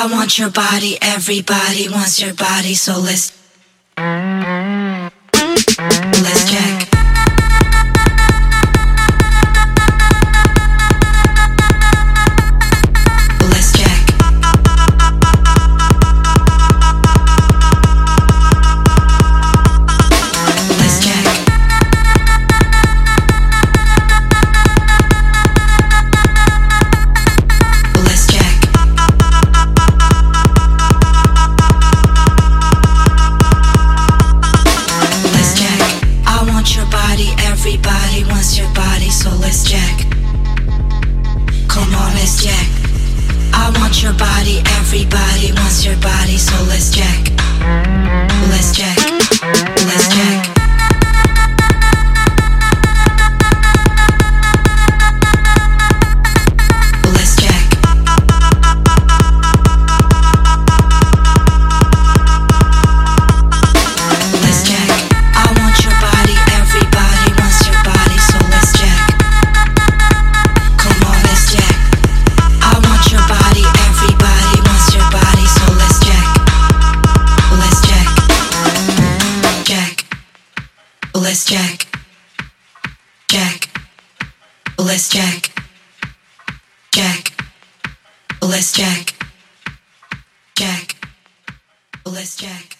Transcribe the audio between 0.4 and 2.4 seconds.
body, everybody wants your